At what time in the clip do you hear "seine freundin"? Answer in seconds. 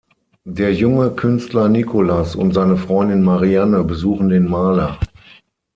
2.55-3.21